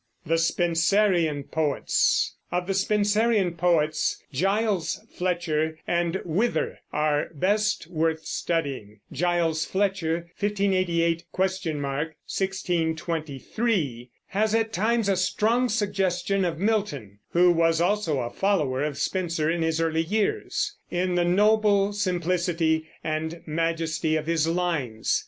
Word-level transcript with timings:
THE 0.25 0.39
SPENSERIAN 0.39 1.43
POETS. 1.51 2.35
Of 2.51 2.65
the 2.65 2.73
Spenserian 2.73 3.53
poets 3.55 4.19
Giles 4.33 4.99
Fletcher 5.15 5.77
and 5.85 6.19
Wither 6.25 6.79
are 6.91 7.27
best 7.35 7.85
worth 7.85 8.25
studying. 8.25 9.01
Giles 9.11 9.63
Fletcher 9.63 10.31
(1588? 10.39 11.25
1623) 11.37 14.09
has 14.29 14.55
at 14.55 14.73
times 14.73 15.07
a 15.07 15.15
strong 15.15 15.69
suggestion 15.69 16.45
of 16.45 16.57
Milton 16.57 17.19
(who 17.33 17.51
was 17.51 17.79
also 17.79 18.21
a 18.21 18.31
follower 18.31 18.83
of 18.83 18.97
Spenser 18.97 19.51
in 19.51 19.61
his 19.61 19.79
early 19.79 20.01
years) 20.03 20.75
in 20.89 21.13
the 21.13 21.25
noble 21.25 21.93
simplicity 21.93 22.87
and 23.03 23.43
majesty 23.45 24.15
of 24.15 24.25
his 24.25 24.47
lines. 24.47 25.19